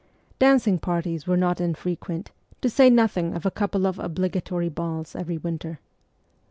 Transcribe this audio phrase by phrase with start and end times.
[0.39, 5.15] Dancing parties were not infrequent, to say no thing of a couple of obligatory balls
[5.15, 5.79] every winter.